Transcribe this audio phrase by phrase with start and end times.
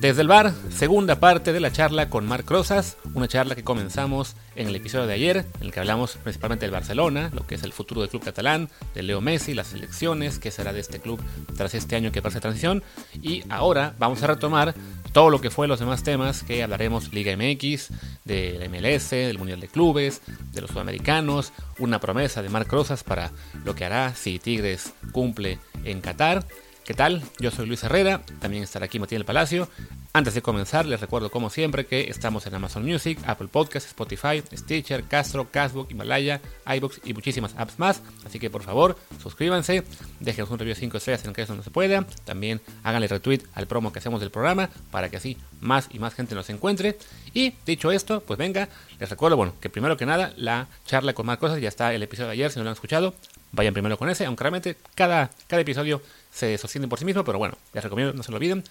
[0.00, 4.34] Desde el bar, segunda parte de la charla con Marc Rosas, una charla que comenzamos
[4.56, 7.62] en el episodio de ayer, en el que hablamos principalmente del Barcelona, lo que es
[7.64, 11.20] el futuro del club catalán, de Leo Messi, las elecciones, qué será de este club
[11.54, 12.82] tras este año que pasa transición,
[13.20, 14.74] y ahora vamos a retomar
[15.12, 17.90] todo lo que fue los demás temas que hablaremos Liga MX,
[18.24, 23.32] del MLS, del Mundial de Clubes, de los Sudamericanos, una promesa de Marc Rosas para
[23.66, 26.46] lo que hará si Tigres cumple en Qatar
[26.90, 27.22] ¿Qué tal?
[27.38, 29.68] Yo soy Luis Herrera, también estará aquí Matías del Palacio.
[30.12, 34.42] Antes de comenzar, les recuerdo como siempre que estamos en Amazon Music, Apple Podcasts, Spotify,
[34.52, 38.02] Stitcher, Castro, Castbook, Himalaya, iBooks y muchísimas apps más.
[38.26, 39.84] Así que por favor, suscríbanse,
[40.18, 42.04] déjenos un review de 5 estrellas en caso no se pueda.
[42.24, 46.14] También háganle retweet al promo que hacemos del programa para que así más y más
[46.14, 46.98] gente nos encuentre.
[47.32, 51.24] Y dicho esto, pues venga, les recuerdo, bueno, que primero que nada, la charla con
[51.24, 53.14] más cosas, ya está el episodio de ayer, si no lo han escuchado,
[53.52, 57.38] vayan primero con ese, aunque realmente cada, cada episodio se sostiene por sí mismo, pero
[57.38, 58.64] bueno, les recomiendo, no se lo olviden.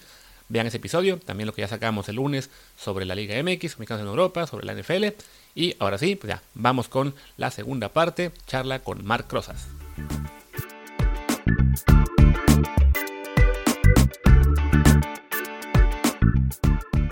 [0.52, 4.02] Vean ese episodio, también lo que ya sacamos el lunes sobre la Liga MX, Mexicanos
[4.02, 5.06] en Europa, sobre la NFL.
[5.54, 9.68] Y ahora sí, pues ya, vamos con la segunda parte, charla con Marc Rosas.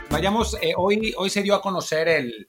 [0.09, 2.47] Vayamos, eh, hoy, hoy se dio a conocer el,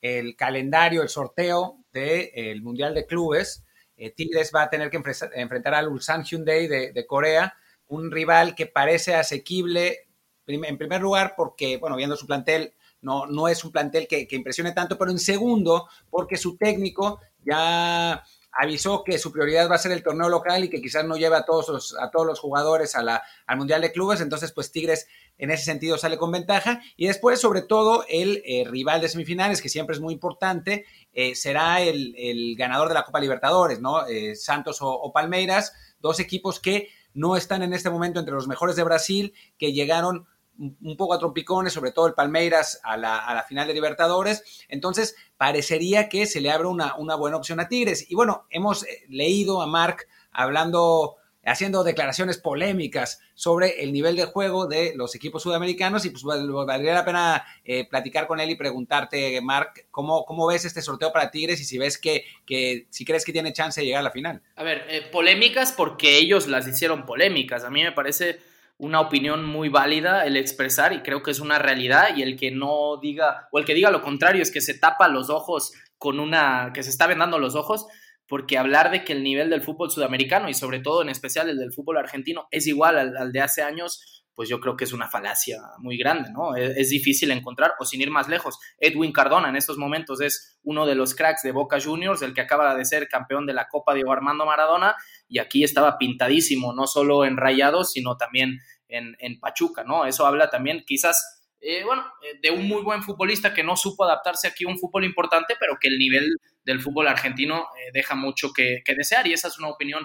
[0.00, 3.64] el calendario, el sorteo del Mundial de Clubes.
[3.98, 5.02] Eh, Tigres va a tener que
[5.34, 7.54] enfrentar al Ulsan Hyundai de, Corea,
[7.88, 10.08] un rival que parece asequible,
[10.46, 14.72] en primer lugar porque, bueno, viendo su plantel, no, no es un plantel que, impresione
[14.72, 18.22] tanto, pero en segundo, porque su técnico ya
[18.60, 21.36] avisó que su prioridad va a ser el torneo local y que quizás no lleve
[21.36, 25.06] a todos los, a todos los jugadores al Mundial de Clubes, entonces pues Tigres
[25.38, 26.82] en ese sentido sale con ventaja.
[26.96, 31.36] Y después, sobre todo, el eh, rival de semifinales, que siempre es muy importante, eh,
[31.36, 34.06] será el, ganador de la Copa Libertadores, ¿no?
[34.08, 38.74] Eh, Santos o, Palmeiras, dos equipos que no están en este momento entre los mejores
[38.74, 40.26] de Brasil, que llegaron
[40.58, 44.64] un poco a trompicones, sobre todo el Palmeiras a la, a la final de Libertadores.
[44.68, 48.10] Entonces, parecería que se le abre una, una buena opción a Tigres.
[48.10, 54.66] Y bueno, hemos leído a Marc hablando haciendo declaraciones polémicas sobre el nivel de juego
[54.66, 59.40] de los equipos sudamericanos y pues valdría la pena eh, platicar con él y preguntarte,
[59.40, 63.24] Marc, ¿cómo, ¿cómo ves este sorteo para Tigres y si ves que, que si crees
[63.24, 64.42] que tiene chance de llegar a la final?
[64.56, 67.64] A ver, eh, polémicas porque ellos las hicieron polémicas.
[67.64, 68.40] A mí me parece
[68.78, 72.50] una opinión muy válida el expresar y creo que es una realidad y el que
[72.50, 76.20] no diga o el que diga lo contrario es que se tapa los ojos con
[76.20, 77.86] una que se está vendando los ojos
[78.28, 81.58] porque hablar de que el nivel del fútbol sudamericano y sobre todo en especial el
[81.58, 85.08] del fútbol argentino es igual al, de hace años, pues yo creo que es una
[85.08, 86.54] falacia muy grande, ¿no?
[86.54, 90.86] Es, difícil encontrar, o sin ir más lejos, Edwin Cardona en estos momentos es uno
[90.86, 93.94] de los cracks de Boca Juniors, el que acaba de ser campeón de la Copa
[93.94, 94.94] Diego Armando Maradona,
[95.26, 100.06] y aquí estaba pintadísimo, no solo en Rayados, sino también en, en Pachuca, ¿no?
[100.06, 104.04] Eso habla también quizás eh, bueno, eh, de un muy buen futbolista que no supo
[104.04, 108.14] adaptarse aquí a un fútbol importante, pero que el nivel del fútbol argentino eh, deja
[108.14, 110.04] mucho que, desear y esa es una opinión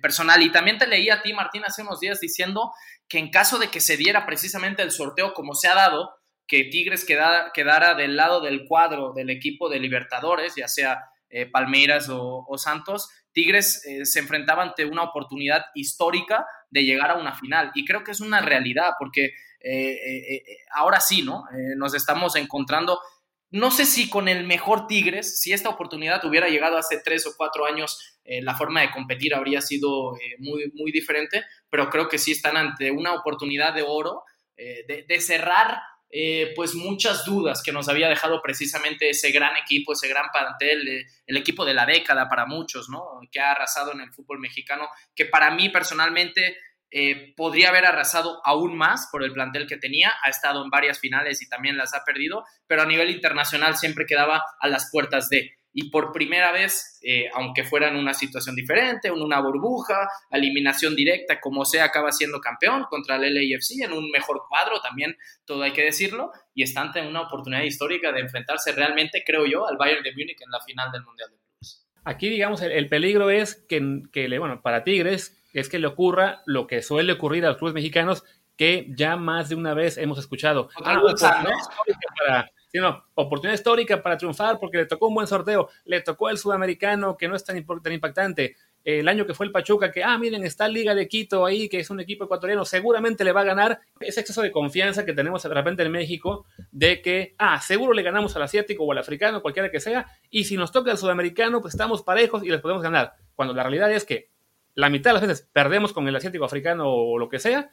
[0.00, 0.42] personal.
[0.42, 2.72] Y también te leí a ti, Martín, hace unos días diciendo
[3.08, 6.14] que en caso de que se diera precisamente el sorteo como se ha dado,
[6.46, 11.04] que Tigres quedara, del lado del cuadro del equipo de Libertadores, ya sea
[11.50, 17.70] Palmeiras o, Santos, Tigres se enfrentaba ante una oportunidad histórica de llegar a una final.
[17.74, 21.44] Y creo que es una realidad, porque eh, eh, eh, ahora sí, ¿no?
[21.76, 22.98] nos estamos encontrando,
[23.52, 27.34] no sé si con el mejor Tigres, si esta oportunidad hubiera llegado hace tres o
[27.36, 32.32] cuatro años, la forma de competir habría sido muy, muy diferente, pero creo que sí
[32.32, 34.24] están ante una oportunidad de oro
[34.56, 35.82] de, cerrar
[36.54, 41.36] pues muchas dudas que nos había dejado precisamente ese gran equipo, ese gran plantel, el
[41.36, 43.20] equipo de la década para muchos, ¿no?
[43.30, 46.56] Que ha arrasado en el fútbol mexicano, que para mí personalmente
[46.94, 51.00] eh, podría haber arrasado aún más por el plantel que tenía, ha estado en varias
[51.00, 55.30] finales y también las ha perdido, pero a nivel internacional siempre quedaba a las puertas
[55.30, 55.52] de.
[55.72, 60.94] Y por primera vez, eh, aunque fuera en una situación diferente, en una burbuja, eliminación
[60.94, 65.16] directa, como sea, acaba siendo campeón contra el LAFC en un mejor cuadro, también
[65.46, 69.66] todo hay que decirlo, y está ante una oportunidad histórica de enfrentarse realmente, creo yo,
[69.66, 71.88] al Bayern de Múnich en la final del Mundial de Clubes.
[72.04, 76.66] Aquí, digamos, el, peligro es que, que, bueno, para Tigres, es que le ocurra lo
[76.66, 78.24] que suele ocurrir a los clubes mexicanos
[78.56, 80.68] que ya más de una vez hemos escuchado.
[80.76, 82.50] Ah, oportunidad, histórica para,
[83.14, 87.28] oportunidad histórica para triunfar porque le tocó un buen sorteo, le tocó el sudamericano que
[87.28, 88.56] no es tan, impactante.
[88.84, 91.78] El año que fue el Pachuca, que, ah, miren, está Liga de Quito ahí, que
[91.78, 93.80] es un equipo ecuatoriano, seguramente le va a ganar.
[94.00, 98.02] Ese exceso de confianza que tenemos de repente en México, de que, ah, seguro le
[98.02, 101.60] ganamos al asiático o al africano, cualquiera que sea, y si nos toca el sudamericano,
[101.60, 103.12] pues estamos parejos y les podemos ganar.
[103.36, 104.31] Cuando la realidad es que
[104.74, 107.70] la mitad de las veces perdemos con el asiático africano o lo que sea,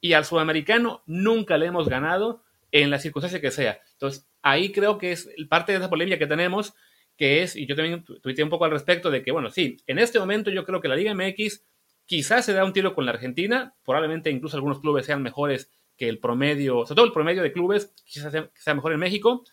[0.00, 3.80] y al sudamericano nunca le hemos ganado en la circunstancia que sea.
[3.92, 6.74] Entonces, ahí creo que es parte de esa polémica que tenemos,
[7.16, 9.98] que es, y yo también tuiteé un poco al respecto, de que, bueno, sí, en
[9.98, 11.64] este momento yo creo que la Liga MX
[12.06, 16.08] quizás se da un tiro con la Argentina, probablemente incluso algunos clubes sean mejores que
[16.08, 19.44] el promedio, sobre todo el promedio de clubes, quizás sea, mejor en México.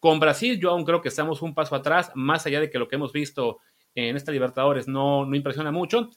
[0.00, 2.88] Con Brasil yo aún creo que estamos un paso atrás, más allá de que lo
[2.88, 3.60] que hemos visto
[3.94, 6.10] en esta Libertadores no, no impresiona mucho.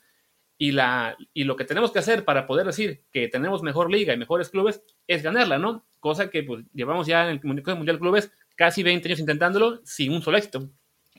[0.58, 4.14] Y, la, y lo que tenemos que hacer para poder decir que tenemos mejor liga
[4.14, 5.86] y mejores clubes es ganarla, ¿no?
[6.00, 10.14] Cosa que pues, llevamos ya en el Mundial de Clubes casi 20 años intentándolo sin
[10.14, 10.70] un solo éxito.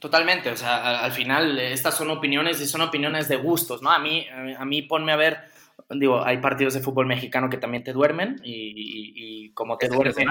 [0.00, 3.90] Totalmente, o sea, al, final estas son opiniones y son opiniones de gustos, ¿no?
[3.90, 5.38] A mí, a mí ponme a ver,
[5.90, 10.28] digo, hay partidos de fútbol mexicano que también te duermen y, como te este duermen,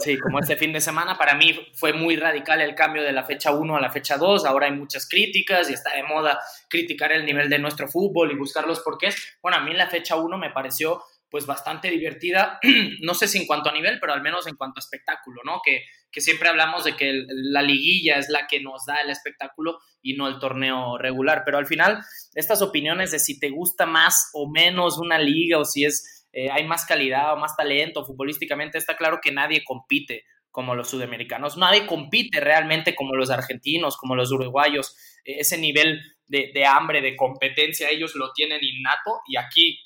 [0.00, 3.24] sí, como este fin de semana, para mí fue muy radical el cambio de la
[3.24, 7.12] fecha 1 a la fecha 2, ahora hay muchas críticas y está de moda criticar
[7.12, 9.38] el nivel de nuestro fútbol y buscar los porqués.
[9.42, 12.58] Bueno, a mí la fecha 1 me pareció pues bastante divertida,
[13.02, 15.60] no sé si en cuanto a nivel, pero al menos en cuanto a espectáculo, ¿no?
[15.64, 19.78] Que, que siempre hablamos de que la liguilla es la que nos da el espectáculo
[20.02, 22.00] y no el torneo regular, pero al final
[22.34, 26.50] estas opiniones de si te gusta más o menos una liga o si es eh,
[26.50, 31.56] hay más calidad o más talento futbolísticamente, está claro que nadie compite como los sudamericanos,
[31.56, 37.16] nadie compite realmente como los argentinos, como los uruguayos, ese nivel de, de hambre, de
[37.16, 39.78] competencia, ellos lo tienen innato y aquí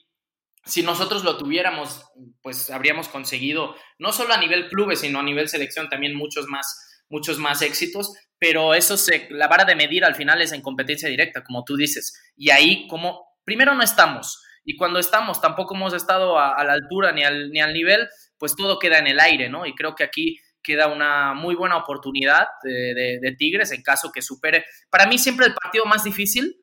[0.64, 2.04] si nosotros lo tuviéramos,
[2.40, 7.04] pues habríamos conseguido no solo a nivel clubes, sino a nivel selección también muchos más,
[7.08, 11.08] muchos más éxitos, pero eso se, la vara de medir al final es en competencia
[11.08, 12.12] directa, como tú dices.
[12.36, 17.12] Y ahí, como, primero no estamos, y cuando estamos tampoco hemos estado a, la altura
[17.12, 18.08] ni al, ni al nivel,
[18.38, 19.66] pues todo queda en el aire, ¿no?
[19.66, 24.64] Y creo que aquí queda una muy buena oportunidad de, Tigres en caso que supere.
[24.88, 26.56] Para mí siempre el partido más difícil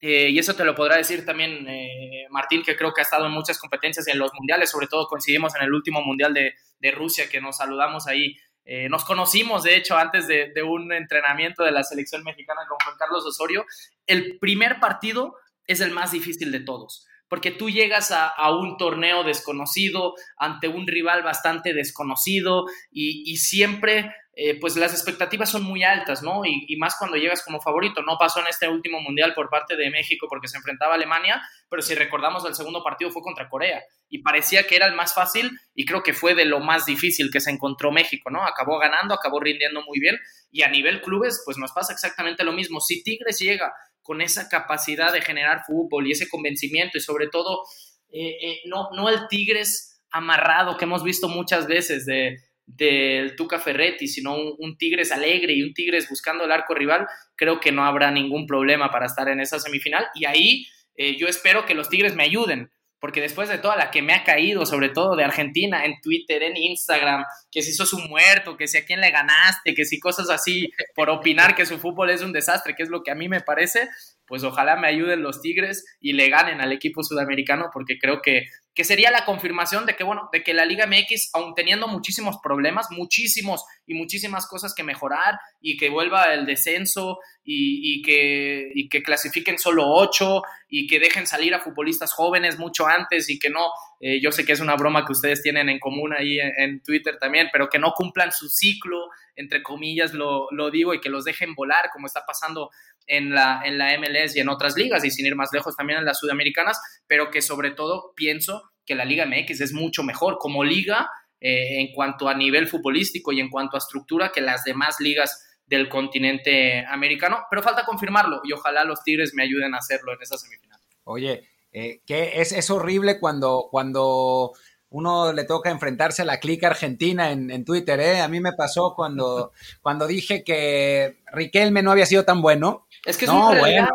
[0.00, 3.26] eh, y eso te lo podrá decir también eh, Martín, que creo que ha estado
[3.26, 7.28] en muchas competencias en los mundiales, sobre todo coincidimos en el último mundial de, Rusia,
[7.28, 8.36] que nos saludamos ahí.
[8.64, 12.96] Eh, nos conocimos, de hecho, antes de, un entrenamiento de la selección mexicana con Juan
[12.98, 13.64] Carlos Osorio.
[14.06, 15.36] El primer partido
[15.66, 20.86] es el más difícil de todos, porque tú llegas a, un torneo desconocido, ante un
[20.86, 24.12] rival bastante desconocido, y, y siempre
[24.42, 26.46] eh, pues las expectativas son muy altas, ¿no?
[26.46, 28.00] Y, más cuando llegas como favorito.
[28.00, 31.42] No pasó en este último mundial por parte de México porque se enfrentaba a Alemania,
[31.68, 35.14] pero si recordamos el segundo partido fue contra Corea y parecía que era el más
[35.14, 38.42] fácil y creo que fue de lo más difícil que se encontró México, ¿no?
[38.42, 40.16] Acabó ganando, acabó rindiendo muy bien
[40.50, 42.80] y a nivel clubes pues nos pasa exactamente lo mismo.
[42.80, 47.62] Si Tigres llega con esa capacidad de generar fútbol y ese convencimiento y sobre todo
[48.10, 52.36] eh, eh, no, no el Tigres amarrado que hemos visto muchas veces de
[52.76, 57.06] del Tuca Ferretti, sino un, Tigres alegre y un Tigres buscando el arco rival,
[57.36, 60.06] creo que no habrá ningún problema para estar en esa semifinal.
[60.14, 62.70] Y ahí eh, yo espero que los Tigres me ayuden,
[63.00, 66.42] porque después de toda la que me ha caído, sobre todo de Argentina, en Twitter,
[66.42, 69.98] en Instagram, que si sos un muerto, que si a quién le ganaste, que si
[69.98, 73.14] cosas así, por opinar que su fútbol es un desastre, que es lo que a
[73.14, 73.88] mí me parece,
[74.26, 78.44] pues ojalá me ayuden los Tigres y le ganen al equipo sudamericano, porque creo que
[78.74, 82.36] que sería la confirmación de que, bueno, de que la Liga MX, aun teniendo muchísimos
[82.42, 89.58] problemas, muchísimos y muchísimas cosas que mejorar, y que vuelva el descenso, y, que, clasifiquen
[89.58, 94.20] solo ocho, y que dejen salir a futbolistas jóvenes mucho antes, y que no, eh,
[94.22, 97.48] yo sé que es una broma que ustedes tienen en común ahí en, Twitter también,
[97.52, 101.54] pero que no cumplan su ciclo, entre comillas lo, lo digo, y que los dejen
[101.54, 102.70] volar, como está pasando
[103.06, 105.98] en la, en la MLS y en otras ligas, y sin ir más lejos también
[105.98, 110.38] en las sudamericanas, pero que sobre todo pienso que la Liga MX es mucho mejor
[110.38, 111.10] como liga
[111.40, 115.46] eh, en cuanto a nivel futbolístico y en cuanto a estructura que las demás ligas
[115.66, 120.20] del continente americano, pero falta confirmarlo y ojalá los Tigres me ayuden a hacerlo en
[120.20, 120.80] esa semifinal.
[121.04, 124.52] Oye, eh, que es, es, horrible cuando, cuando
[124.90, 128.20] uno le toca enfrentarse a la clica argentina en, Twitter, ¿eh?
[128.20, 132.86] A mí me pasó cuando, cuando dije que Riquelme no había sido tan bueno.
[133.04, 133.88] Es que es no, bueno.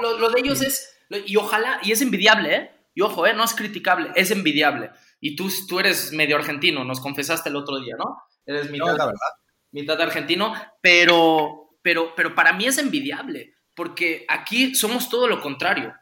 [0.00, 0.94] lo, de ellos es,
[1.26, 2.70] y ojalá, y es envidiable, ¿eh?
[2.94, 3.34] Y ojo, ¿eh?
[3.34, 4.90] no es criticable, es envidiable.
[5.20, 8.22] Y tú, tú eres medio argentino, nos confesaste el otro día, ¿no?
[8.44, 9.16] Eres mitad, verdad.
[9.70, 15.94] mitad argentino, pero, pero, pero para mí es envidiable, porque aquí somos todo lo contrario.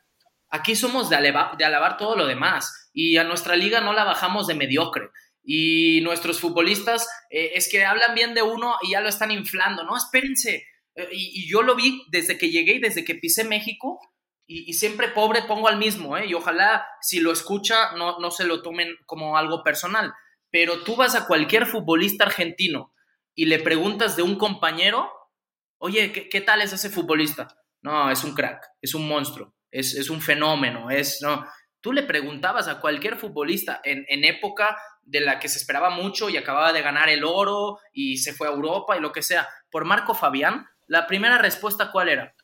[0.49, 1.16] Aquí somos de,
[1.59, 5.11] de alabar todo lo demás y a nuestra liga no la bajamos de mediocre.
[5.42, 9.85] Y nuestros futbolistas eh, es que hablan bien de uno y ya lo están inflando,
[9.85, 9.97] ¿no?
[9.97, 10.66] Espérense.
[10.94, 14.00] Eh, y, y, yo lo vi desde que llegué y desde que pisé México,
[14.52, 16.26] y, siempre pobre pongo al mismo, ¿eh?
[16.26, 20.12] Y ojalá si lo escucha no, no se lo tomen como algo personal.
[20.50, 22.92] Pero tú vas a cualquier futbolista argentino
[23.37, 25.09] y le preguntas de un compañero,
[25.78, 27.47] oye, ¿qué, tal es ese futbolista?
[27.80, 31.47] No, es un crack, es un monstruo, es, un fenómeno, es, no.
[31.80, 36.28] Tú le preguntabas a cualquier futbolista en, en época de la que se esperaba mucho
[36.28, 39.49] y acababa de ganar el oro y se fue a Europa y lo que sea,
[39.71, 42.35] por Marco Fabián, la primera respuesta, ¿cuál era?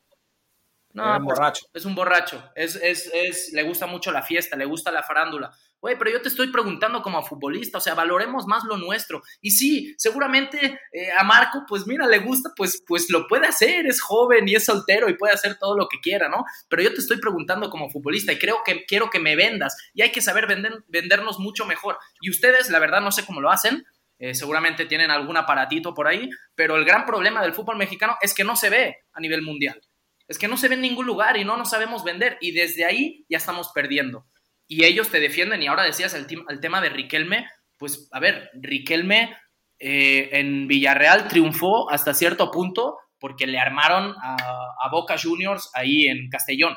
[0.97, 1.65] No, es un pues, borracho.
[1.73, 2.51] Es un borracho.
[2.55, 5.51] Es, es, es, le gusta mucho la fiesta, le gusta la farándula.
[5.79, 9.21] Oye, pero yo te estoy preguntando como futbolista, o sea, valoremos más lo nuestro.
[9.39, 13.85] Y sí, seguramente eh, a Marco, pues mira, le gusta, pues, pues lo puede hacer,
[13.85, 16.45] es joven y es soltero y puede hacer todo lo que quiera, ¿no?
[16.67, 20.01] Pero yo te estoy preguntando como futbolista y creo que quiero que me vendas y
[20.01, 21.99] hay que saber vender, vendernos mucho mejor.
[22.21, 23.85] Y ustedes, la verdad, no sé cómo lo hacen,
[24.17, 28.33] eh, seguramente tienen algún aparatito por ahí, pero el gran problema del fútbol mexicano es
[28.33, 29.79] que no se ve a nivel mundial.
[30.27, 32.37] Es que no se ve en ningún lugar y no nos sabemos vender.
[32.41, 34.25] Y desde ahí ya estamos perdiendo.
[34.67, 35.63] Y ellos te defienden.
[35.63, 36.27] Y ahora decías el,
[36.59, 39.35] tema de Riquelme, pues a ver, Riquelme
[39.79, 46.29] eh, en Villarreal triunfó hasta cierto punto porque le armaron a, Boca Juniors ahí en
[46.29, 46.75] Castellón,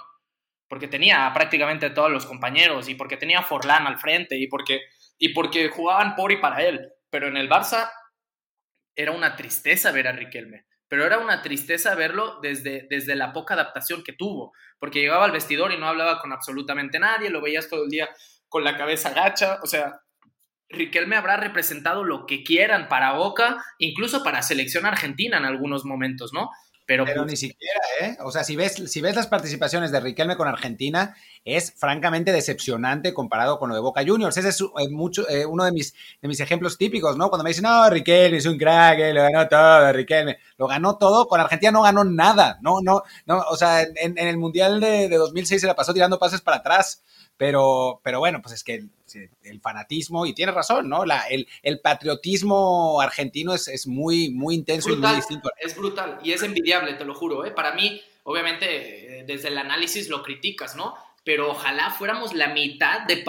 [0.68, 4.80] porque tenía prácticamente todos los compañeros y porque tenía a Forlán al frente y porque,
[5.18, 6.92] y porque jugaban por y para él.
[7.10, 7.90] Pero en el Barça
[8.96, 13.54] era una tristeza ver a Riquelme pero era una tristeza verlo desde, desde la poca
[13.54, 17.68] adaptación que tuvo, porque llegaba al vestidor y no hablaba con absolutamente nadie, lo veías
[17.68, 18.08] todo el día
[18.48, 20.00] con la cabeza gacha, o sea,
[20.68, 26.32] Riquelme habrá representado lo que quieran para Boca, incluso para selección argentina en algunos momentos,
[26.32, 26.50] ¿no?
[26.90, 28.16] Pero, pues ni siquiera, ¿eh?
[28.24, 33.14] O sea, si ves, si ves las participaciones de Riquelme con Argentina, es francamente decepcionante
[33.14, 34.36] comparado con lo de Boca Juniors.
[34.36, 37.28] Ese es eh, mucho, eh, uno de mis, de mis ejemplos típicos, ¿no?
[37.28, 40.38] Cuando me dicen, no, Riquelme es un crack, eh, lo ganó todo, Riquelme.
[40.58, 42.80] Lo ganó todo, con Argentina no ganó nada, ¿no?
[42.82, 46.40] no, no O sea, en, el Mundial de, de 2006 se la pasó tirando pases
[46.40, 47.04] para atrás.
[47.36, 51.04] Pero, pero bueno, pues es que el, fanatismo, y tiene razón, ¿no?
[51.04, 55.50] La, el, el, patriotismo argentino es, es, muy, muy intenso y muy distinto.
[55.58, 57.44] Es brutal y es envidiable, te lo juro.
[57.44, 57.50] ¿eh?
[57.50, 60.94] Para mí, obviamente, desde el análisis lo criticas, ¿no?
[61.24, 63.24] Pero ojalá fuéramos la mitad de,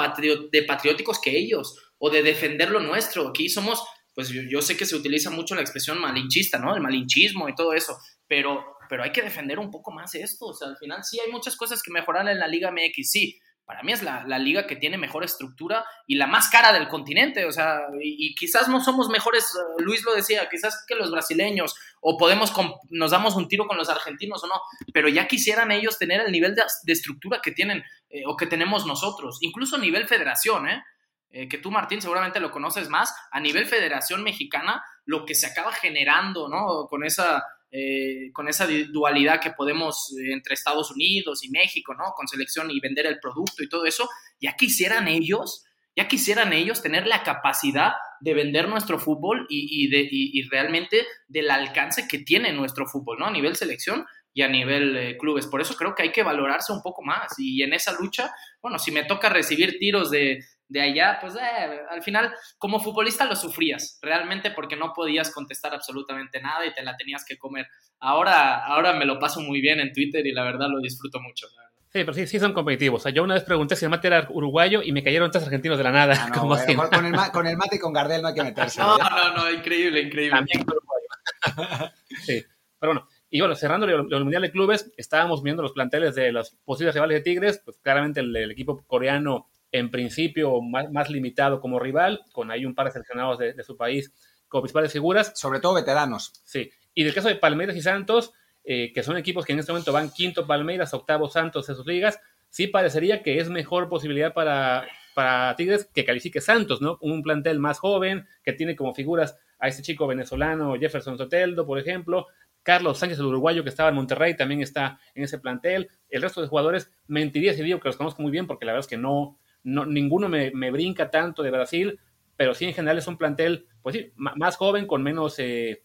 [0.51, 3.27] de patrióticos que ellos, o de defender lo nuestro.
[3.29, 3.83] Aquí somos,
[4.15, 6.75] pues yo, yo, sé que se utiliza mucho la expresión malinchista, ¿no?
[6.75, 7.97] El malinchismo y todo eso,
[8.27, 10.47] pero, pero hay que defender un poco más esto.
[10.47, 13.39] O sea, al final sí hay muchas cosas que mejorar en la Liga MX, sí
[13.71, 17.45] para mí es la, liga que tiene mejor estructura y la más cara del continente.
[17.45, 21.73] O sea, y, quizás no somos mejores, eh, Luis lo decía, quizás que los brasileños,
[22.01, 22.51] o podemos,
[22.89, 24.55] nos damos un tiro con los argentinos o no,
[24.93, 28.85] pero ya quisieran ellos tener el nivel de, estructura que tienen eh, o que tenemos
[28.85, 30.83] nosotros, incluso a nivel federación, ¿eh?
[31.31, 31.47] ¿eh?
[31.47, 35.71] que tú, Martín, seguramente lo conoces más, a nivel federación mexicana, lo que se acaba
[35.71, 36.87] generando, ¿no?
[36.89, 37.41] Con esa
[37.73, 42.11] eh, con esa dualidad que podemos eh, entre Estados Unidos y México, ¿no?
[42.15, 44.09] Con selección y vender el producto y todo eso,
[44.41, 45.63] ya quisieran ellos,
[45.95, 52.07] ya quisieran ellos tener la capacidad de vender nuestro fútbol y, de, realmente del alcance
[52.09, 53.27] que tiene nuestro fútbol, ¿no?
[53.27, 55.47] A nivel selección y a nivel eh, clubes.
[55.47, 57.33] Por eso creo que hay que valorarse un poco más.
[57.37, 61.81] Y en esa lucha, bueno, si me toca recibir tiros de, de allá, pues eh,
[61.89, 66.81] al final como futbolista lo sufrías, realmente porque no podías contestar absolutamente nada y te
[66.81, 67.67] la tenías que comer.
[67.99, 71.47] Ahora, ahora me lo paso muy bien en Twitter y la verdad lo disfruto mucho.
[71.89, 73.03] Sí, pero sí, sí son competitivos.
[73.13, 75.83] yo una vez pregunté si el mate era uruguayo y me cayeron tres argentinos de
[75.83, 76.15] la nada.
[76.17, 76.31] Ah,
[76.91, 78.79] con, el, mate y con Gardel no hay que meterse.
[78.79, 80.37] no, no, no, increíble, increíble.
[80.37, 81.91] También uruguayo.
[82.25, 82.45] sí,
[82.79, 83.07] pero bueno.
[83.29, 87.17] Y bueno, cerrando el, Mundial de Clubes, estábamos viendo los planteles de los posibles rivales
[87.17, 92.65] de Tigres, pues claramente el equipo coreano en principio más, limitado como rival, con ahí
[92.65, 94.11] un par de seleccionados de, su país
[94.47, 95.31] como principales figuras.
[95.35, 96.33] Sobre todo veteranos.
[96.43, 96.71] Sí.
[96.93, 99.93] Y del caso de Palmeiras y Santos, eh, que son equipos que en este momento
[99.93, 104.85] van quinto Palmeiras, octavo Santos en sus ligas, sí parecería que es mejor posibilidad para,
[105.15, 106.97] para Tigres que califique Santos, ¿no?
[107.01, 111.79] Un plantel más joven, que tiene como figuras a este chico venezolano Jefferson Soteldo, por
[111.79, 112.27] ejemplo,
[112.63, 115.89] Carlos Sánchez, el uruguayo que estaba en Monterrey, también está en ese plantel.
[116.09, 118.85] El resto de jugadores, mentiría si digo que los conozco muy bien, porque la verdad
[118.85, 121.99] es que no, no, ninguno me, brinca tanto de Brasil,
[122.35, 125.83] pero sí en general es un plantel, pues sí, más joven, con menos, eh,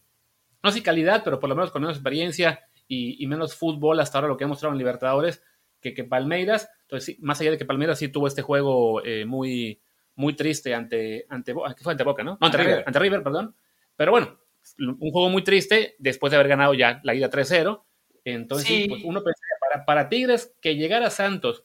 [0.63, 4.29] no sé calidad, pero por lo menos con menos experiencia y, menos fútbol hasta ahora
[4.29, 5.43] lo que ha mostrado en Libertadores
[5.81, 6.69] que, que Palmeiras.
[6.83, 9.81] Entonces, sí, más allá de que Palmeiras sí tuvo este juego eh, muy,
[10.15, 12.37] muy triste ante, ante, ¿qué fue ante Boca, ¿no?
[12.39, 13.55] No, ante, River, ante River, perdón.
[13.95, 14.39] Pero bueno,
[14.79, 17.83] un juego muy triste después de haber ganado ya la ida 3-0.
[18.23, 21.63] Entonces, pues uno pensaría, para, para Tigres, que llegara Santos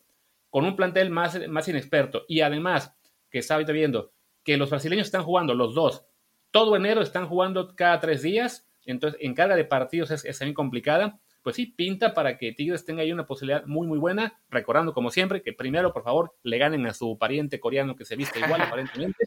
[0.52, 2.94] con un plantel más, más inexperto y además
[3.30, 4.12] que está viendo
[4.44, 6.04] que los brasileños están jugando los dos,
[6.50, 10.52] todo enero están jugando cada tres días, entonces en carga de partidos es, es muy
[10.52, 14.92] complicada, pues sí, pinta para que Tigres tenga ahí una posibilidad muy, muy buena, recordando
[14.92, 18.38] como siempre que primero, por favor, le ganen a su pariente coreano que se viste
[18.38, 19.25] igual aparentemente,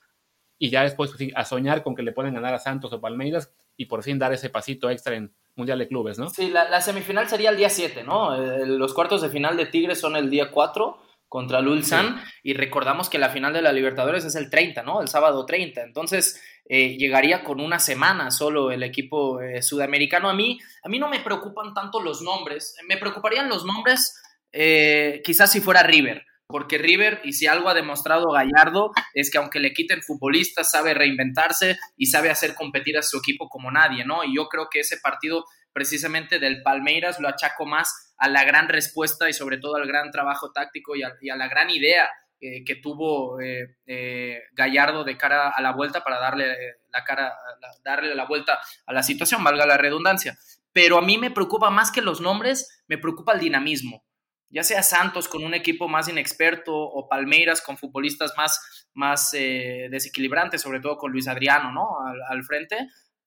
[0.60, 3.02] y ya después pues, sí, a soñar con que le pueden ganar a Santos o
[3.02, 6.30] Palmeiras y por fin dar ese pasito extra en Mundial de Clubes, ¿no?
[6.30, 8.36] Sí, la, semifinal sería el día 7, ¿no?
[8.36, 12.54] Eh, los cuartos de final de Tigres son el día 4 contra el Ulsan y
[12.54, 15.02] recordamos que la final de la Libertadores es el 30, ¿no?
[15.02, 15.82] El sábado 30.
[15.82, 20.30] Entonces, eh, llegaría con una semana solo el equipo eh, sudamericano.
[20.30, 24.22] A mí, a mí no me preocupan tanto los nombres, me preocuparían los nombres
[24.58, 29.38] eh, quizás si fuera River, porque River, y si algo ha demostrado Gallardo, es que
[29.38, 34.06] aunque le quiten futbolistas, sabe reinventarse y sabe hacer competir a su equipo como nadie,
[34.06, 34.24] ¿no?
[34.24, 35.44] Y yo creo que ese partido
[35.76, 40.10] precisamente del Palmeiras lo achaco más a la gran respuesta y sobre todo al gran
[40.10, 45.50] trabajo táctico y a, la gran idea eh, que tuvo eh, eh, Gallardo de cara
[45.50, 47.36] a la vuelta para darle la cara,
[47.84, 50.38] darle la vuelta a la situación, valga la redundancia.
[50.72, 54.06] Pero a mí me preocupa más que los nombres, me preocupa el dinamismo.
[54.50, 60.62] Ya sea Santos con un equipo más inexperto o Palmeiras con futbolistas más, más desequilibrantes,
[60.62, 61.98] sobre todo con Luis Adriano, ¿no?
[62.30, 62.78] al frente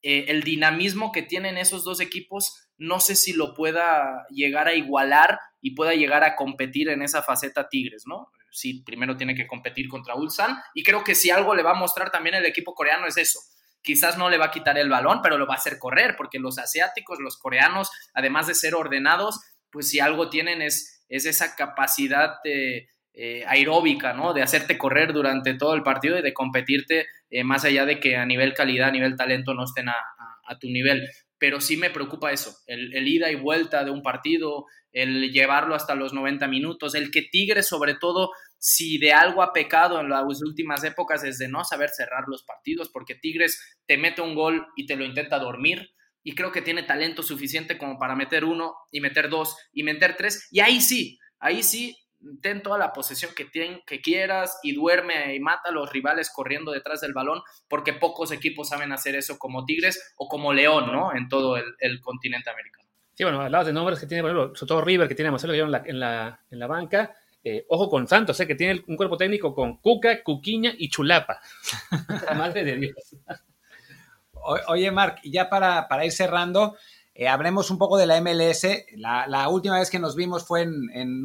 [0.02, 4.74] eh, el dinamismo que tienen esos dos equipos, no sé si lo pueda llegar a
[4.74, 8.30] igualar y pueda llegar a competir en esa faceta Tigres, ¿no?
[8.50, 11.74] Sí, primero tiene que competir contra Ulsan y creo que si algo le va a
[11.74, 13.40] mostrar también el equipo coreano es eso.
[13.82, 16.38] Quizás no le va a quitar el balón, pero lo va a hacer correr, porque
[16.38, 19.40] los asiáticos, los coreanos, además de ser ordenados,
[19.70, 24.32] pues si algo tienen es, es esa capacidad de, eh, aeróbica, ¿no?
[24.32, 28.16] De hacerte correr durante todo el partido y de competirte eh, más allá de que
[28.16, 29.96] a nivel calidad, a nivel talento no estén a,
[30.60, 31.08] tu nivel.
[31.36, 35.94] Pero sí me preocupa eso, el, ida y vuelta de un partido, el llevarlo hasta
[35.94, 40.42] los 90 minutos, el que Tigres sobre todo, si de algo ha pecado en las
[40.42, 44.66] últimas épocas es de no saber cerrar los partidos, porque Tigres te mete un gol
[44.76, 45.90] y te lo intenta dormir,
[46.22, 50.16] y creo que tiene talento suficiente como para meter uno y meter dos y meter
[50.16, 51.96] tres, y ahí sí, ahí sí
[52.42, 53.48] ten toda la posesión que,
[53.86, 58.32] que quieras y duerme y mata a los rivales corriendo detrás del balón, porque pocos
[58.32, 61.14] equipos saben hacer eso como Tigres o como León, ¿no?
[61.14, 62.88] En todo el, continente americano.
[63.14, 65.32] Sí, bueno, hablabas de nombres que tiene, por ejemplo, sobre todo River, que tiene a
[65.32, 67.14] Marcelo en la, en la, en la banca.
[67.42, 71.40] Eh, ojo con Santos, eh, que tiene un cuerpo técnico con Cuca, Cuquiña y Chulapa.
[72.36, 73.16] Madre de Dios.
[74.68, 76.76] Oye, Marc, y ya para, para ir cerrando,
[77.18, 78.64] eh, hablemos un poco de la MLS.
[78.94, 81.24] La, última vez que nos vimos fue en, en,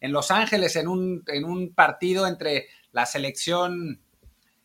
[0.00, 4.00] en Los Ángeles, en un, en un, partido entre la selección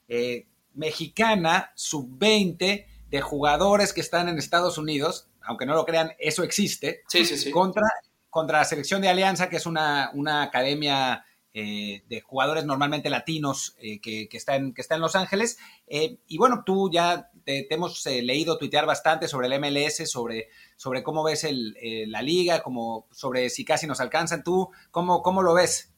[0.07, 6.43] eh, mexicana sub-20 de jugadores que están en Estados Unidos, aunque no lo crean, eso
[6.43, 7.51] existe, sí, sí, sí.
[7.51, 7.89] Contra,
[8.29, 13.75] contra la selección de Alianza, que es una, una academia eh, de jugadores normalmente latinos
[13.79, 15.59] eh, que, que, está en, que está en Los Ángeles.
[15.86, 21.03] Eh, y bueno, tú ya te, hemos leído tuitear bastante sobre el MLS, sobre, sobre
[21.03, 21.75] cómo ves el,
[22.08, 24.43] la liga, como, sobre si casi nos alcanzan.
[24.43, 25.93] ¿Tú cómo, cómo lo ves?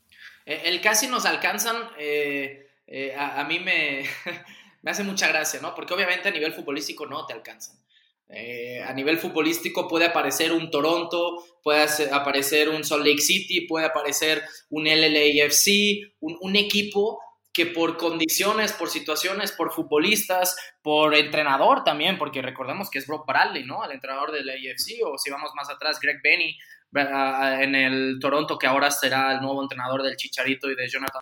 [0.45, 1.75] El casi nos alcanzan,
[3.17, 4.03] a, a, mí me,
[4.81, 5.73] me hace mucha gracia, ¿no?
[5.73, 7.77] Porque obviamente a nivel futbolístico no te alcanzan.
[8.27, 13.85] Eh, a nivel futbolístico puede aparecer un Toronto, puede aparecer un Salt Lake City, puede
[13.85, 17.19] aparecer un LLAFC, un equipo
[17.55, 23.25] que por condiciones, por situaciones, por futbolistas, por entrenador también, porque recordemos que es Brock
[23.25, 23.85] Bradley, ¿no?
[23.85, 26.57] El entrenador del AFC, o si vamos más atrás, Greg Benny
[26.91, 31.21] en el Toronto, que ahora será el nuevo entrenador del Chicharito y de Jonathan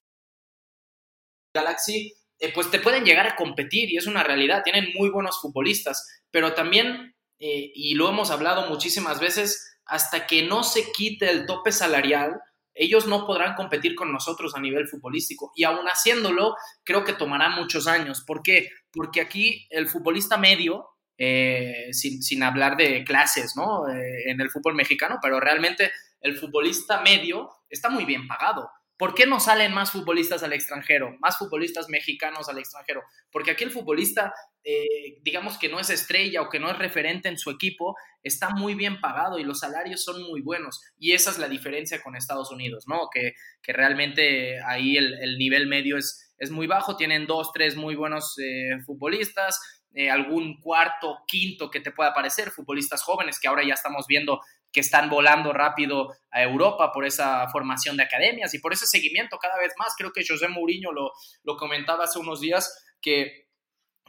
[1.56, 5.40] Galaxy, eh, pues te pueden llegar a competir y es una realidad, tienen muy buenos
[5.40, 11.30] futbolistas, pero también, eh, y lo hemos hablado muchísimas veces, hasta que no se quite
[11.30, 12.42] el tope salarial,
[12.74, 15.52] ellos no podrán competir con nosotros a nivel futbolístico.
[15.56, 18.24] Y aún haciéndolo, creo que tomará muchos años.
[18.26, 18.70] ¿Por qué?
[18.92, 23.88] Porque aquí el futbolista medio, eh, sin, hablar de clases, ¿no?
[23.88, 28.70] en el fútbol mexicano, pero realmente el futbolista medio está muy bien pagado.
[29.04, 33.02] ¿Por qué no salen más futbolistas al extranjero, más futbolistas mexicanos al extranjero?
[33.34, 37.28] Porque aquí el futbolista, eh, digamos que no es estrella o que no es referente
[37.28, 40.82] en su equipo, está muy bien pagado y los salarios son muy buenos.
[40.98, 43.10] Y esa es la diferencia con Estados Unidos, ¿no?
[43.14, 48.38] Que, realmente ahí el, nivel medio es, es muy bajo, tienen dos, tres muy buenos
[48.42, 49.60] eh, futbolistas,
[49.96, 54.40] eh, algún cuarto, quinto que te pueda parecer, futbolistas jóvenes que ahora ya estamos viendo
[54.74, 59.38] que están volando rápido a Europa por esa formación de academias y por ese seguimiento
[59.38, 59.94] cada vez más.
[59.98, 61.12] Creo que José Mourinho lo,
[61.58, 63.48] comentaba hace unos días, que,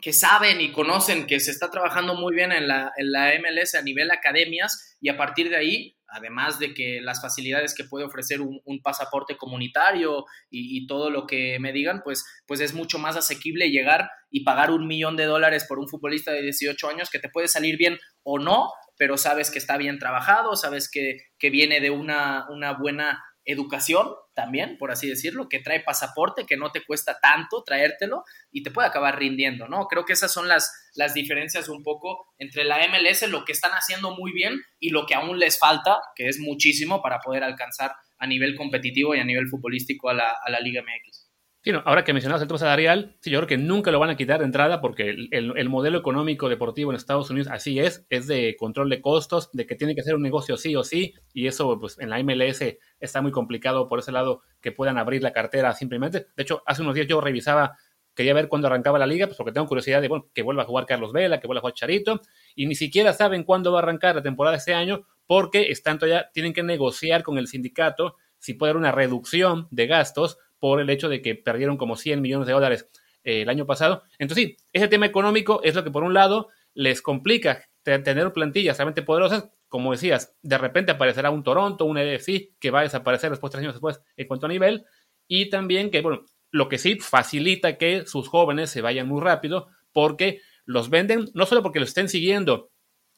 [0.00, 3.74] que saben y conocen que se está trabajando muy bien en la, en la MLS
[3.74, 8.05] a nivel academias y a partir de ahí además de que las facilidades que puede
[8.05, 12.98] ofrecer un, pasaporte comunitario y, y, todo lo que me digan, pues, pues es mucho
[12.98, 17.11] más asequible llegar y pagar un millón de dólares por un futbolista de 18 años
[17.11, 21.18] que te puede salir bien o no, pero sabes que está bien trabajado, sabes que,
[21.50, 26.72] viene de una, una buena educación también, por así decirlo, que trae pasaporte, que no
[26.72, 29.87] te cuesta tanto traértelo y te puede acabar rindiendo, ¿no?
[29.87, 33.72] Creo que esas son las, las diferencias un poco entre la MLS, lo que están
[33.72, 37.92] haciendo muy bien y lo que aún les falta, que es muchísimo para poder alcanzar
[38.18, 41.23] a nivel competitivo y a nivel futbolístico a la, a la Liga MX.
[41.64, 44.18] Sí, ahora que mencionabas el tema salarial, sí, yo creo que nunca lo van a
[44.18, 48.27] quitar de entrada porque el, el, modelo económico deportivo en Estados Unidos así es, es
[48.27, 51.46] de control de costos, de que tiene que ser un negocio sí o sí, y
[51.46, 52.62] eso pues en la MLS
[53.00, 56.27] está muy complicado por ese lado que puedan abrir la cartera simplemente.
[56.37, 57.79] De hecho, hace unos días yo revisaba,
[58.14, 60.85] quería ver cuándo arrancaba la liga, pues porque tengo curiosidad de que vuelva a jugar
[60.85, 62.20] Carlos Vela, que vuelva a jugar Charito,
[62.55, 66.29] y ni siquiera saben cuándo va a arrancar la temporada este año porque están todavía,
[66.35, 70.88] tienen que negociar con el sindicato si puede haber una reducción de gastos por el
[70.88, 72.88] hecho de que perdieron como 100 millones de dólares
[73.22, 74.03] eh, el año pasado.
[74.18, 78.79] Entonces, sí, ese tema económico es lo que por un lado les complica tener plantillas
[78.79, 79.50] realmente poderosas.
[79.68, 83.61] Como decías, de repente aparecerá un Toronto, un EFC que va a desaparecer después, tres
[83.61, 84.87] años después, en cuanto a nivel.
[85.29, 89.66] Y también que, bueno, lo que sí facilita que sus jóvenes se vayan muy rápido
[89.92, 92.70] porque los venden, no solo porque los estén siguiendo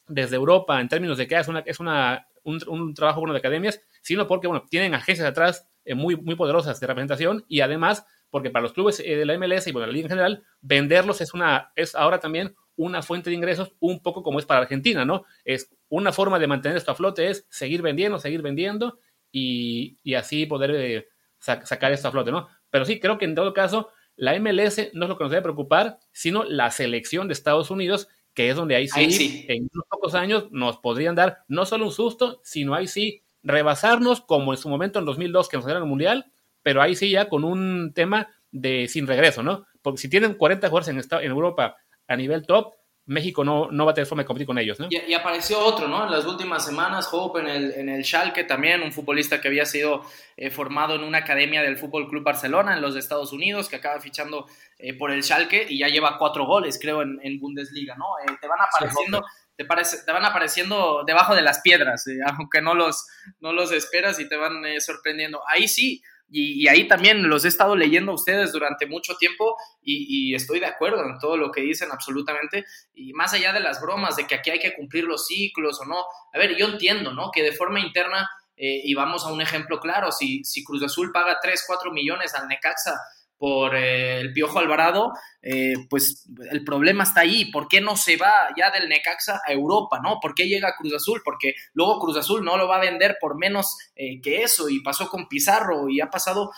[0.05, 3.39] desde Europa en términos de que es, una, es una, un, un, trabajo bueno de
[3.39, 8.49] academias, sino porque, bueno, tienen agencias atrás muy, muy poderosas de representación y además porque
[8.49, 11.33] para los clubes eh, de la MLS y bueno, la liga en general, venderlos es,
[11.33, 15.25] una, es ahora también una fuente de ingresos un poco como es para Argentina, ¿no?
[15.45, 18.99] Es una forma de mantener esto a flote, es seguir vendiendo, seguir vendiendo
[19.31, 21.07] y, y así poder eh,
[21.39, 22.47] sacar esto a flote, ¿no?
[22.69, 25.43] Pero sí, creo que en todo caso, la MLS no es lo que nos debe
[25.43, 29.45] preocupar, sino la selección de Estados Unidos, que es donde ahí sí, sí.
[29.47, 34.21] en unos pocos años nos podrían dar no solo un susto, sino ahí sí rebasarnos
[34.21, 36.31] como en su momento en 2002 que nos dieron el Mundial,
[36.61, 39.65] pero ahí sí ya con un tema de sin regreso, ¿no?
[39.81, 42.73] Porque si tienen 40 jugadores en, en Europa a nivel top,
[43.05, 44.87] México no, no va a tener forma de competir con ellos, ¿no?
[44.89, 46.05] Y, apareció otro, ¿no?
[46.05, 49.65] En las últimas semanas, Hope en el, en el Schalke también, un futbolista que había
[49.65, 50.03] sido
[50.35, 54.01] eh, formado en una academia del Fútbol Club Barcelona en los Estados Unidos, que acaba
[54.01, 54.45] fichando
[54.77, 58.05] eh, por el Schalke y ya lleva cuatro goles, creo, en, en Bundesliga, ¿no?
[58.25, 59.23] Eh, te van apareciendo
[59.57, 63.05] te, parece, te van apareciendo debajo de las piedras, eh, aunque no los,
[63.41, 65.41] no los esperas y te van eh, sorprendiendo.
[65.47, 70.35] Ahí sí, y, ahí también los he estado leyendo a ustedes durante mucho tiempo y,
[70.35, 72.65] estoy de acuerdo en todo lo que dicen absolutamente.
[72.93, 75.85] Y más allá de las bromas de que aquí hay que cumplir los ciclos o
[75.85, 77.31] no, a ver, yo entiendo, ¿no?
[77.31, 81.11] Que de forma interna, eh, y vamos a un ejemplo claro, si, si Cruz Azul
[81.13, 82.99] paga 3, 4 millones al Necaxa
[83.37, 87.45] por eh, el Piojo Alvarado, eh, pues el problema está ahí.
[87.51, 89.99] ¿Por qué no se va ya del Necaxa a Europa?
[90.03, 90.19] ¿no?
[90.19, 91.21] ¿Por qué llega a Cruz Azul?
[91.23, 94.69] Porque luego Cruz Azul no lo va a vender por menos eh, que eso.
[94.69, 96.51] Y pasó con Pizarro y ha pasado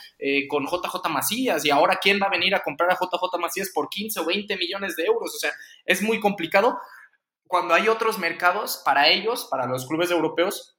[0.49, 1.65] con JJ Macías.
[1.65, 4.57] Y ahora, ¿quién va a venir a comprar a JJ Macías por 15 o 20
[4.57, 5.35] millones de euros?
[5.35, 5.51] O sea,
[5.85, 6.79] es muy complicado
[7.49, 10.78] cuando hay otros mercados para ellos, para los clubes europeos,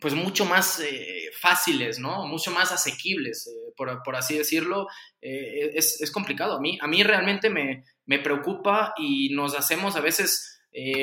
[0.00, 2.26] pues mucho más eh, fáciles, ¿no?
[2.26, 4.86] Mucho más asequibles, eh, por, así decirlo.
[5.20, 6.56] Eh, es, complicado.
[6.56, 10.54] A mí, a mí realmente me, me preocupa y nos hacemos a veces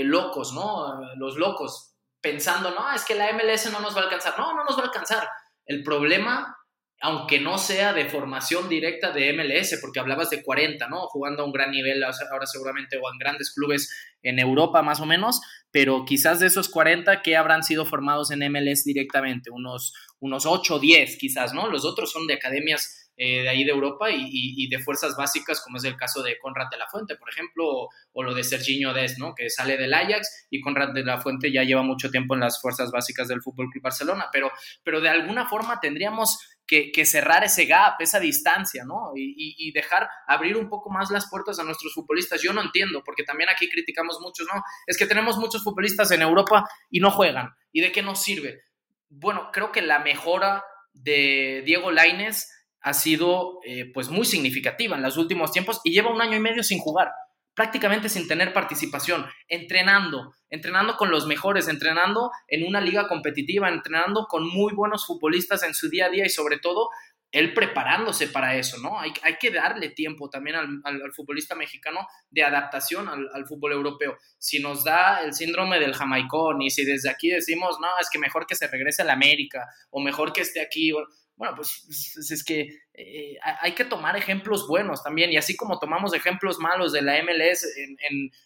[0.04, 1.02] locos, ¿no?
[1.18, 4.38] Los locos, pensando, no, es que la MLS no nos va a alcanzar.
[4.38, 5.28] No, no nos va a alcanzar.
[5.66, 6.55] El problema
[7.02, 11.08] aunque no sea de formación directa de MLS, porque hablabas de 40, ¿no?
[11.08, 13.90] Jugando a un gran nivel ahora seguramente o en grandes clubes
[14.24, 18.40] en Europa más o menos, pero quizás de esos 40 que habrán sido formados en
[18.52, 21.70] MLS directamente, unos, unos 8 o 10 quizás, ¿no?
[21.70, 25.78] Los otros son de academias eh, de ahí de Europa y, de fuerzas básicas, como
[25.78, 29.18] es el caso de Conrad de la Fuente, por ejemplo, o, lo de Serginho Des,
[29.18, 29.34] ¿no?
[29.34, 32.60] que sale del Ajax y Conrad de la Fuente ya lleva mucho tiempo en las
[32.60, 34.52] fuerzas básicas del Fútbol Club Barcelona, pero,
[34.84, 39.12] pero de alguna forma tendríamos que, cerrar ese gap, esa distancia, ¿no?
[39.15, 42.41] Y, dejar abrir un poco más las puertas a nuestros futbolistas.
[42.41, 44.62] Yo no entiendo, porque también aquí criticamos muchos, ¿no?
[44.88, 47.49] Es que tenemos muchos futbolistas en Europa y no juegan.
[47.71, 48.62] ¿Y de qué nos sirve?
[49.10, 52.49] Bueno, creo que la mejora de Diego Laines
[52.82, 56.39] ha sido eh, pues muy significativa en los últimos tiempos y lleva un año y
[56.39, 57.12] medio sin jugar,
[57.56, 64.28] prácticamente sin tener participación, entrenando, entrenando con los mejores, entrenando en una liga competitiva, entrenando
[64.28, 66.89] con muy buenos futbolistas en su día a día y sobre todo
[67.36, 68.98] él preparándose para eso, ¿no?
[68.98, 74.18] Hay, hay que darle tiempo también al, futbolista mexicano de adaptación al, fútbol europeo.
[74.38, 78.20] Si nos da el síndrome del jamaicón y si desde aquí decimos, no, es que
[78.20, 80.94] mejor que se regrese a la América o mejor que esté aquí,
[81.38, 85.80] bueno, pues, pues es que eh, hay que tomar ejemplos buenos también, y así como
[85.80, 87.65] tomamos ejemplos malos de la MLS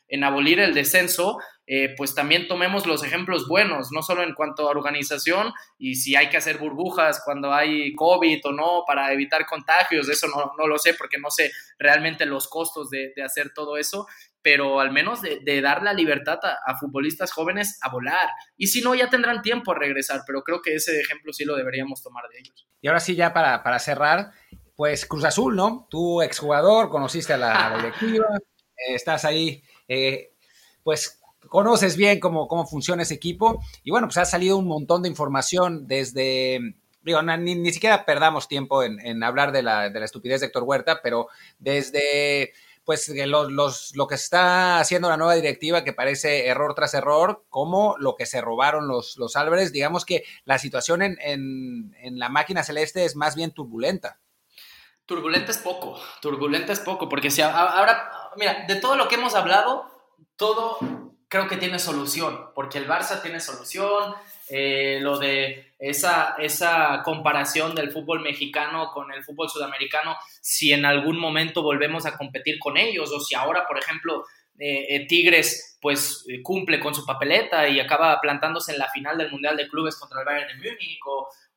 [0.08, 4.68] en, abolir el descenso, eh, pues también tomemos los ejemplos buenos, no solo en cuanto
[4.68, 9.46] a organización y si hay que hacer burbujas cuando hay COVID o no para evitar
[9.46, 13.54] contagios, eso no, no lo sé porque no sé realmente los costos de, de hacer
[13.54, 14.08] todo eso,
[14.42, 18.30] pero al menos de, dar la libertad a, futbolistas jóvenes a volar.
[18.58, 21.56] Y si no, ya tendrán tiempo a regresar, pero creo que ese ejemplo sí lo
[21.56, 22.68] deberíamos tomar de ellos.
[22.82, 24.32] Y ahora sí, ya para, para cerrar,
[24.76, 25.88] pues Cruz Azul, ¿no?
[25.90, 30.34] Tú exjugador, conociste a la directiva, eh, estás ahí, eh,
[30.84, 33.62] pues conoces bien cómo, cómo funciona ese equipo.
[33.84, 38.48] Y bueno, pues ha salido un montón de información desde digo, ni, ni, siquiera perdamos
[38.48, 42.54] tiempo en, en hablar de la, de la, estupidez de Héctor Huerta, pero desde
[42.90, 47.44] pues los, los, lo que está haciendo la nueva directiva, que parece error tras error,
[47.48, 52.18] como lo que se robaron los, los Álvarez, digamos que la situación en, en, en
[52.18, 54.18] la máquina celeste es más bien turbulenta.
[55.06, 59.36] Turbulenta es poco, turbulenta es poco, porque si ahora, mira, de todo lo que hemos
[59.36, 59.86] hablado,
[60.36, 60.80] todo
[61.28, 64.16] creo que tiene solución, porque el Barça tiene solución,
[64.50, 70.86] eh, lo de esa, esa comparación del fútbol mexicano con el fútbol sudamericano, si en
[70.86, 74.26] algún momento volvemos a competir con ellos o si ahora, por ejemplo,
[74.58, 79.32] eh, eh, Tigres pues cumple con su papeleta y acaba plantándose en la final del
[79.32, 81.00] Mundial de Clubes contra el Bayern de Múnich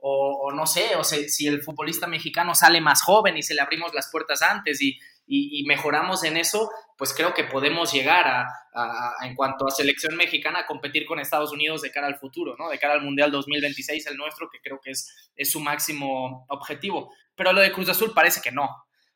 [0.05, 3.93] o, no sé, o si el futbolista mexicano sale más joven y se le abrimos
[3.95, 6.71] las puertas antes y, mejoramos en eso,
[7.03, 11.51] pues creo que podemos llegar a, en cuanto a selección mexicana, a competir con Estados
[11.51, 12.69] Unidos de cara al futuro, ¿no?
[12.69, 17.13] De cara al Mundial 2026, el nuestro, que creo que es, es su máximo objetivo.
[17.35, 18.69] Pero lo de Cruz Azul parece que no.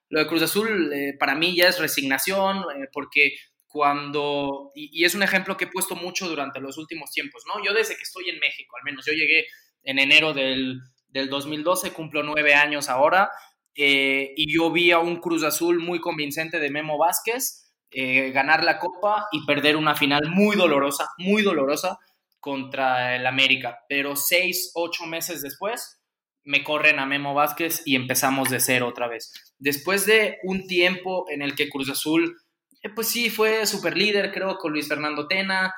[0.08, 3.36] Lo de Cruz Azul eh, para mí ya es resignación, eh, porque
[3.68, 7.64] cuando, y, es un ejemplo que he puesto mucho durante los últimos tiempos, ¿no?
[7.64, 9.46] Yo desde que estoy en México, al menos, yo llegué
[9.84, 13.30] en enero del, del 2012, cumplo nueve años ahora,
[13.76, 18.64] eh, y yo vi a un Cruz Azul muy convincente de Memo Vázquez eh, ganar
[18.64, 21.98] la Copa y perder una final muy dolorosa, muy dolorosa
[22.40, 23.80] contra el América.
[23.88, 26.02] Pero seis, ocho meses después
[26.44, 29.32] me corren a Memo Vázquez y empezamos de cero otra vez.
[29.58, 32.36] Después de un tiempo en el que Cruz Azul,
[32.82, 35.74] eh, pues sí, fue super líder, creo, con Luis Fernando Tena,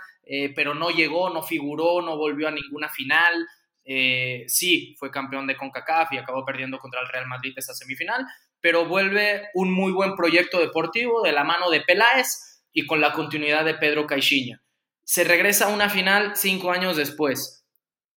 [0.55, 3.47] pero no llegó, no figuró, no volvió a ninguna final.
[3.90, 8.27] Eh, sí, fue campeón de CONCACAF y acabó perdiendo contra el Real Madrid esa semifinal,
[8.61, 13.12] pero vuelve un muy buen proyecto deportivo de la mano de Peláez y con la
[13.12, 14.62] continuidad de Pedro Caixinha.
[15.05, 17.64] Se regresa a una final cinco años después.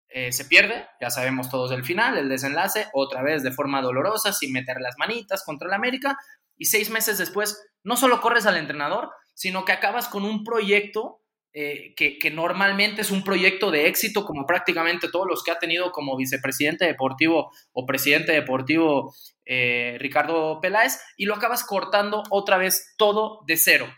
[0.09, 4.33] Eh, se pierde, ya sabemos todos el final, el desenlace, otra vez de forma dolorosa,
[4.33, 6.17] sin meter las manitas contra el América,
[6.57, 11.21] y seis meses después no solo corres al entrenador, sino que acabas con un proyecto
[11.61, 15.91] eh, que, normalmente es un proyecto de éxito, como prácticamente todos los que ha tenido
[15.91, 19.13] como vicepresidente deportivo o presidente deportivo
[19.45, 23.93] eh, Ricardo Peláez, y lo acabas cortando otra vez todo de cero.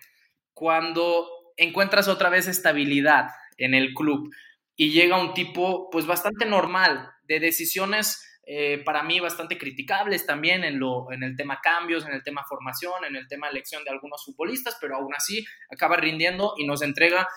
[0.56, 4.34] Cuando encuentras otra vez estabilidad en el club
[4.76, 10.64] y llega un tipo pues bastante normal de decisiones eh, para mí bastante criticables también
[10.64, 13.92] en, lo, en el tema cambios, en el tema formación, en el tema elección de
[13.92, 17.28] algunos futbolistas, pero aún así acaba rindiendo y nos entrega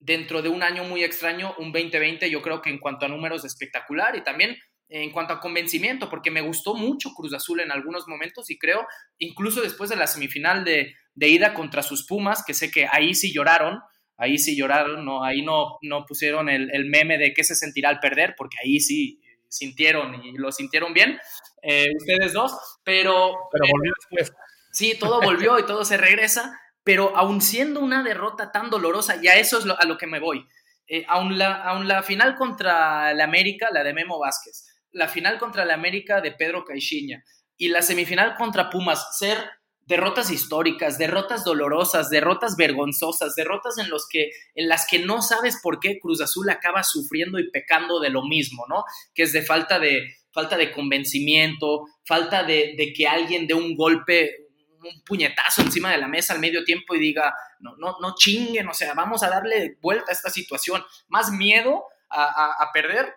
[0.00, 3.44] dentro de un año muy extraño, un 2020, yo creo que en cuanto a números
[3.44, 4.56] espectacular y también
[4.88, 8.86] en cuanto a convencimiento, porque me gustó mucho Cruz Azul en algunos momentos y creo,
[9.18, 13.14] incluso después de la semifinal de, de ida contra sus Pumas, que sé que ahí
[13.14, 13.80] sí lloraron,
[14.16, 17.90] ahí sí lloraron, no, ahí no, no pusieron el, el meme de qué se sentirá
[17.90, 21.18] al perder, porque ahí sí sintieron y lo sintieron bien,
[21.62, 22.52] eh, ustedes dos,
[22.84, 23.34] pero...
[23.52, 24.32] Pero volvió después.
[24.72, 26.58] Sí, todo volvió y todo se regresa,
[26.88, 30.20] pero aun siendo una derrota tan dolorosa, y a eso es a lo que me
[30.20, 30.46] voy,
[30.86, 35.66] eh, aun, la, la final contra la América, la de Memo Vázquez, la final contra
[35.66, 37.22] la América de Pedro Caixinha
[37.58, 39.36] y la semifinal contra Pumas, ser
[39.80, 45.60] derrotas históricas, derrotas dolorosas, derrotas vergonzosas, derrotas en, los que, en las que no sabes
[45.62, 48.84] por qué Cruz Azul acaba sufriendo y pecando de lo mismo, ¿no?
[49.14, 53.76] Que es de falta de, falta de convencimiento, falta de, de que alguien dé un
[53.76, 54.47] golpe,
[54.82, 58.68] un puñetazo encima de la mesa al medio tiempo y diga, no, no, no chinguen,
[58.68, 60.84] o sea, vamos a darle vuelta a esta situación.
[61.08, 63.12] Más miedo a, a perder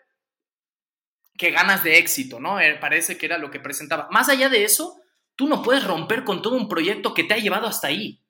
[1.38, 2.60] que ganas de éxito, ¿no?
[2.60, 4.08] Eh, parece que era lo que presentaba.
[4.12, 5.02] Más allá de eso,
[5.36, 8.22] Tú no puedes romper con todo un proyecto que te ha llevado hasta ahí.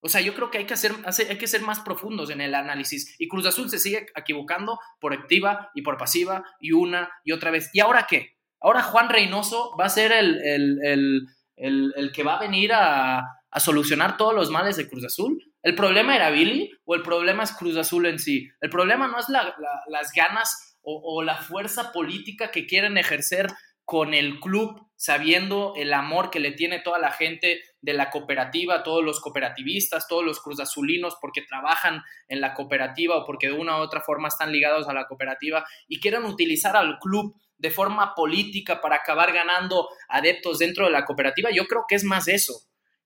[0.00, 2.54] O sea, yo creo que hay que, hacer, hay que ser más profundos en el
[2.54, 3.14] análisis.
[3.18, 7.52] Y Cruz Azul se sigue equivocando por activa y por pasiva y una y otra
[7.52, 7.70] vez.
[7.72, 8.36] ¿Y ahora qué?
[8.60, 10.40] Ahora Juan Reynoso va a ser el,
[10.82, 13.22] el, que va a venir a,
[13.56, 15.38] solucionar todos los males de Cruz Azul.
[15.62, 18.48] ¿El problema era Billy o el problema es Cruz Azul en sí?
[18.60, 23.46] El problema no es las ganas o, o, la fuerza política que quieren ejercer
[23.84, 28.82] con el club, sabiendo el amor que le tiene toda la gente de la cooperativa,
[28.82, 33.76] todos los cooperativistas, todos los cruzazulinos, porque trabajan en la cooperativa o porque de una
[33.76, 38.14] u otra forma están ligados a la cooperativa y quieren utilizar al club de forma
[38.14, 42.54] política para acabar ganando adeptos dentro de la cooperativa, yo creo que es más eso.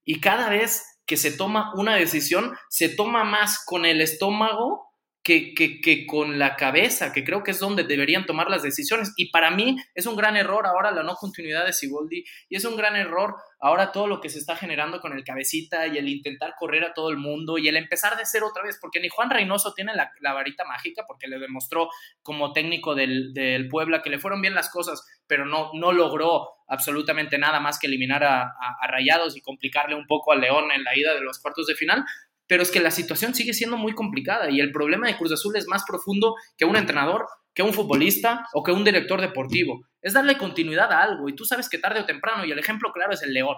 [0.05, 4.88] Y cada vez que se toma una decisión, se toma más con el estómago
[5.29, 9.13] que, con la cabeza, que creo que es donde deberían tomar las decisiones.
[9.17, 12.65] Y para mí es un gran error ahora la no continuidad de Siboldi y es
[12.65, 16.09] un gran error ahora todo lo que se está generando con el cabecita y el
[16.09, 19.09] intentar correr a todo el mundo y el empezar de cero otra vez, porque ni
[19.09, 21.91] Juan Reynoso tiene la, varita mágica, porque le demostró
[22.23, 23.35] como técnico del,
[23.71, 27.87] Puebla que le fueron bien las cosas, pero no, no logró absolutamente nada más que
[27.87, 31.39] eliminar a, a Rayados y complicarle un poco al León en la ida de los
[31.41, 32.05] cuartos de final
[32.49, 35.55] pero es que la situación sigue siendo muy complicada y el problema de Cruz Azul
[35.57, 39.83] es más profundo que un entrenador, que un futbolista o que un director deportivo.
[40.03, 42.91] Es darle continuidad a algo y tú sabes que tarde o temprano, y el ejemplo
[42.93, 43.57] claro es el León,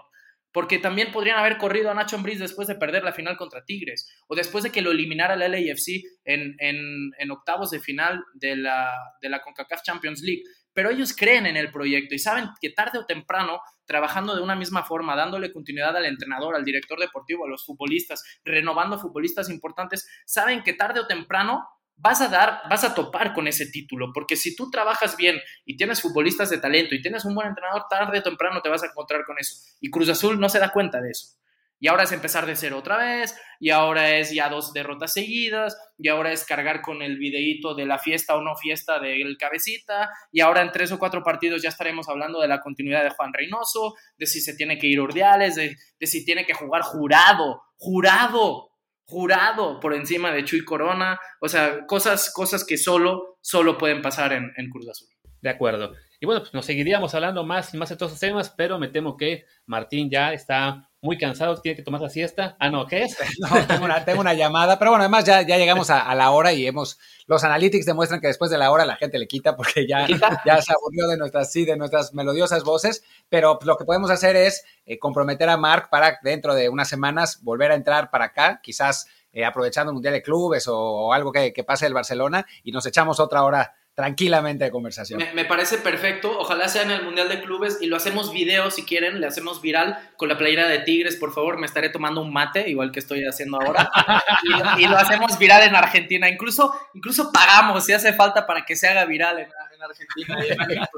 [0.53, 4.09] porque también podrían haber corrido a Nacho Ambriz después de perder la final contra Tigres
[4.27, 8.91] o después de que lo eliminara el LAFC en, en, octavos de final de la,
[9.23, 10.43] de la CONCACAF Champions League
[10.81, 14.57] pero ellos creen en el proyecto y saben que tarde o temprano, trabajando de una
[14.57, 20.09] misma forma, dándole continuidad al entrenador, al director deportivo, a los futbolistas, renovando futbolistas importantes,
[20.25, 24.37] saben que tarde o temprano vas a dar, vas a topar con ese título, porque
[24.37, 28.21] si tú trabajas bien y tienes futbolistas de talento y tienes un buen entrenador, tarde
[28.21, 29.57] o temprano te vas a encontrar con eso.
[29.83, 31.37] Y Cruz Azul no se da cuenta de eso.
[31.81, 35.77] Y ahora es empezar de cero otra vez, y ahora es ya dos derrotas seguidas,
[35.99, 40.11] y ahora es cargar con el videíto de la fiesta o no fiesta del cabecita,
[40.31, 43.33] y ahora en tres o cuatro partidos ya estaremos hablando de la continuidad de Juan
[43.33, 48.73] Reynoso, de si se tiene que ir Urdiales, de, si tiene que jugar jurado, jurado,
[49.05, 54.35] jurado por encima de Chuy Corona, o sea, cosas, cosas que solo, solo pueden pasar
[54.35, 55.09] en, en Cruz Azul.
[55.41, 55.95] De acuerdo.
[56.21, 58.89] Y bueno, pues nos seguiríamos hablando más y más de todos esos temas, pero me
[58.89, 62.57] temo que Martín ya está muy cansado, tiene que tomar la siesta.
[62.59, 63.17] Ah, no, ¿qué es?
[63.41, 66.53] No, tengo una, tengo una llamada, pero bueno, además ya, ya llegamos a, la hora
[66.53, 69.87] y hemos, los analytics demuestran que después de la hora la gente le quita porque
[69.87, 70.07] ya,
[70.45, 74.37] ya se aburrió de nuestras, sí, de nuestras melodiosas voces, pero lo que podemos hacer
[74.37, 78.61] es eh, comprometer a Mark para dentro de unas semanas volver a entrar para acá,
[78.63, 82.73] quizás eh, aprovechando el Mundial de Clubes o, algo que, que pase el Barcelona y
[82.73, 85.23] nos echamos otra hora tranquilamente de conversación.
[85.35, 86.39] Me, parece perfecto.
[86.39, 89.61] Ojalá sea en el Mundial de Clubes y lo hacemos video si quieren, le hacemos
[89.61, 91.59] viral con la playera de Tigres, por favor.
[91.59, 93.91] Me estaré tomando un mate, igual que estoy haciendo ahora.
[94.79, 96.31] y, lo hacemos viral en Argentina.
[96.31, 99.49] Incluso, incluso pagamos si hace falta para que se haga viral en,
[99.83, 100.89] Argentina.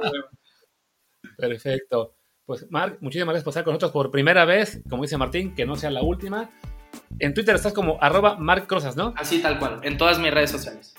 [1.36, 2.14] Perfecto.
[2.44, 4.80] Pues Marc, muchísimas gracias por estar con nosotros por primera vez.
[4.88, 6.50] Como dice Martín, que no sea la última.
[7.18, 9.12] En Twitter estás como arroba Marc ¿no?
[9.16, 10.94] Así tal cual, en todas mis redes sociales.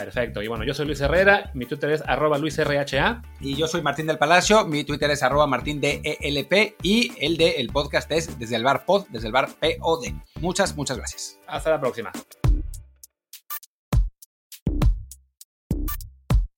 [0.00, 0.42] Perfecto.
[0.42, 3.22] Y bueno, yo soy Luis Herrera, mi Twitter es arroba luisrha.
[3.40, 7.50] Y yo soy Martín del Palacio, mi Twitter es arroba martín DELP y el de
[7.60, 10.06] el podcast es desde el bar pod, desde el bar POD.
[10.40, 11.38] Muchas, muchas gracias.
[11.46, 12.10] Hasta la próxima.